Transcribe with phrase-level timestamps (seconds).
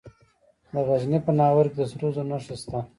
[0.73, 2.79] د غزني په ناوور کې د سرو زرو نښې شته.